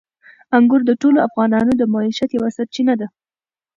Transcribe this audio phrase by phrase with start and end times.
[0.57, 3.07] انګور د ټولو افغانانو د معیشت یوه سرچینه ده.